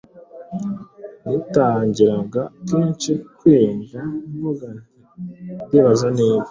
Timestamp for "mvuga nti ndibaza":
4.31-6.07